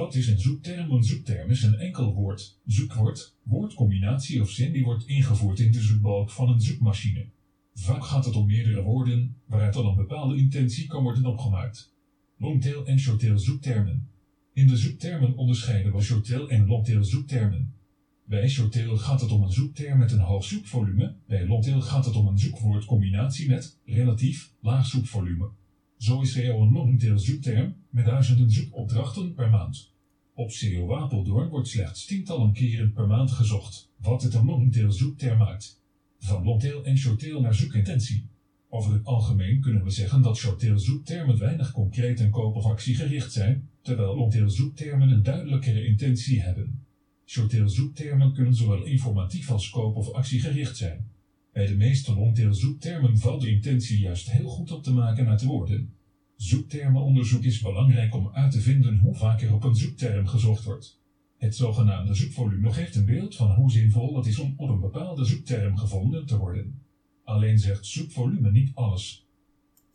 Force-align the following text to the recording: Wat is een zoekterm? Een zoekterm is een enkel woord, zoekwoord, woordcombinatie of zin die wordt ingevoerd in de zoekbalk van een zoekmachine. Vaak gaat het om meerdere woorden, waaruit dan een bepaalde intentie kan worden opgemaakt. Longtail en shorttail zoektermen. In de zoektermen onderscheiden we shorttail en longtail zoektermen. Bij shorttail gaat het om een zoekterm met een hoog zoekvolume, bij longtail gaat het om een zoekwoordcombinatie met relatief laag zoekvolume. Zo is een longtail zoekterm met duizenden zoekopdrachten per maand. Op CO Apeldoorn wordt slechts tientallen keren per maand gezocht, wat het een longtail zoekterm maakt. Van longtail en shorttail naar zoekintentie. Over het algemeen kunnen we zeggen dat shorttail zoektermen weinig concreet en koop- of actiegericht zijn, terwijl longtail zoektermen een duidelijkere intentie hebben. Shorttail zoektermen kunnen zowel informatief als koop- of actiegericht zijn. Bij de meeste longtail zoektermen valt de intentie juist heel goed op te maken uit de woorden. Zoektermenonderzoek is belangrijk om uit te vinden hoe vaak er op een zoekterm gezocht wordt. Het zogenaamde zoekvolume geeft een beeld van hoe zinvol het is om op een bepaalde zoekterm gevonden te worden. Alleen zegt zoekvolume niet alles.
Wat 0.00 0.14
is 0.14 0.28
een 0.28 0.40
zoekterm? 0.40 0.90
Een 0.90 1.04
zoekterm 1.04 1.50
is 1.50 1.62
een 1.62 1.78
enkel 1.78 2.14
woord, 2.14 2.58
zoekwoord, 2.66 3.34
woordcombinatie 3.42 4.40
of 4.42 4.50
zin 4.50 4.72
die 4.72 4.84
wordt 4.84 5.06
ingevoerd 5.06 5.58
in 5.58 5.72
de 5.72 5.80
zoekbalk 5.80 6.30
van 6.30 6.48
een 6.48 6.60
zoekmachine. 6.60 7.26
Vaak 7.74 8.04
gaat 8.04 8.24
het 8.24 8.34
om 8.34 8.46
meerdere 8.46 8.82
woorden, 8.82 9.36
waaruit 9.46 9.74
dan 9.74 9.86
een 9.86 9.96
bepaalde 9.96 10.36
intentie 10.36 10.86
kan 10.86 11.02
worden 11.02 11.26
opgemaakt. 11.26 11.94
Longtail 12.36 12.86
en 12.86 12.98
shorttail 12.98 13.38
zoektermen. 13.38 14.08
In 14.52 14.66
de 14.66 14.76
zoektermen 14.76 15.36
onderscheiden 15.36 15.92
we 15.92 16.00
shorttail 16.02 16.48
en 16.48 16.66
longtail 16.66 17.04
zoektermen. 17.04 17.74
Bij 18.24 18.48
shorttail 18.48 18.96
gaat 18.96 19.20
het 19.20 19.30
om 19.30 19.42
een 19.42 19.52
zoekterm 19.52 19.98
met 19.98 20.12
een 20.12 20.18
hoog 20.18 20.44
zoekvolume, 20.44 21.14
bij 21.26 21.46
longtail 21.46 21.80
gaat 21.80 22.04
het 22.04 22.14
om 22.14 22.26
een 22.26 22.38
zoekwoordcombinatie 22.38 23.48
met 23.48 23.78
relatief 23.84 24.52
laag 24.60 24.86
zoekvolume. 24.86 25.48
Zo 26.00 26.20
is 26.20 26.34
een 26.34 26.72
longtail 26.72 27.18
zoekterm 27.18 27.74
met 27.90 28.04
duizenden 28.04 28.50
zoekopdrachten 28.50 29.34
per 29.34 29.50
maand. 29.50 29.92
Op 30.34 30.50
CO 30.60 30.94
Apeldoorn 30.94 31.48
wordt 31.48 31.68
slechts 31.68 32.04
tientallen 32.04 32.52
keren 32.52 32.92
per 32.92 33.06
maand 33.06 33.30
gezocht, 33.30 33.90
wat 33.96 34.22
het 34.22 34.34
een 34.34 34.44
longtail 34.44 34.92
zoekterm 34.92 35.38
maakt. 35.38 35.80
Van 36.18 36.44
longtail 36.44 36.84
en 36.84 36.96
shorttail 36.96 37.40
naar 37.40 37.54
zoekintentie. 37.54 38.26
Over 38.68 38.92
het 38.92 39.04
algemeen 39.04 39.60
kunnen 39.60 39.84
we 39.84 39.90
zeggen 39.90 40.22
dat 40.22 40.36
shorttail 40.36 40.78
zoektermen 40.78 41.38
weinig 41.38 41.72
concreet 41.72 42.20
en 42.20 42.30
koop- 42.30 42.54
of 42.56 42.64
actiegericht 42.64 43.32
zijn, 43.32 43.68
terwijl 43.82 44.16
longtail 44.16 44.50
zoektermen 44.50 45.10
een 45.10 45.22
duidelijkere 45.22 45.86
intentie 45.86 46.42
hebben. 46.42 46.84
Shorttail 47.26 47.68
zoektermen 47.68 48.32
kunnen 48.32 48.54
zowel 48.54 48.84
informatief 48.84 49.50
als 49.50 49.70
koop- 49.70 49.96
of 49.96 50.12
actiegericht 50.12 50.76
zijn. 50.76 51.10
Bij 51.60 51.68
de 51.68 51.76
meeste 51.76 52.14
longtail 52.14 52.54
zoektermen 52.54 53.18
valt 53.18 53.40
de 53.40 53.50
intentie 53.50 53.98
juist 53.98 54.30
heel 54.30 54.48
goed 54.48 54.72
op 54.72 54.82
te 54.82 54.92
maken 54.92 55.28
uit 55.28 55.40
de 55.40 55.46
woorden. 55.46 55.94
Zoektermenonderzoek 56.36 57.42
is 57.42 57.60
belangrijk 57.60 58.14
om 58.14 58.30
uit 58.32 58.52
te 58.52 58.60
vinden 58.60 58.98
hoe 58.98 59.14
vaak 59.14 59.42
er 59.42 59.54
op 59.54 59.64
een 59.64 59.74
zoekterm 59.74 60.26
gezocht 60.26 60.64
wordt. 60.64 61.00
Het 61.38 61.56
zogenaamde 61.56 62.14
zoekvolume 62.14 62.72
geeft 62.72 62.94
een 62.94 63.04
beeld 63.04 63.36
van 63.36 63.50
hoe 63.50 63.70
zinvol 63.70 64.16
het 64.16 64.26
is 64.26 64.38
om 64.38 64.54
op 64.56 64.68
een 64.68 64.80
bepaalde 64.80 65.24
zoekterm 65.24 65.76
gevonden 65.76 66.26
te 66.26 66.38
worden. 66.38 66.80
Alleen 67.24 67.58
zegt 67.58 67.86
zoekvolume 67.86 68.50
niet 68.50 68.70
alles. 68.74 69.26